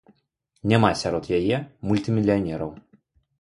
[0.71, 1.59] Няма сярод яе
[1.91, 2.73] мультымільянераў.